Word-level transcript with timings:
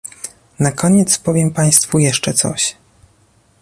Na 0.59 0.71
koniec 0.71 1.17
powiem 1.17 1.51
państwu 1.51 1.99
jeszcze 1.99 2.33
coś 2.33 2.75